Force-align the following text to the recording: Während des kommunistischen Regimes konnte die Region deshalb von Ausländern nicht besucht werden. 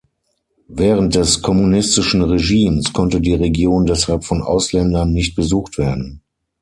Während 0.67 1.13
des 1.13 1.43
kommunistischen 1.43 2.23
Regimes 2.23 2.91
konnte 2.91 3.21
die 3.21 3.35
Region 3.35 3.85
deshalb 3.85 4.23
von 4.23 4.41
Ausländern 4.41 5.11
nicht 5.13 5.35
besucht 5.35 5.77
werden. 5.77 6.21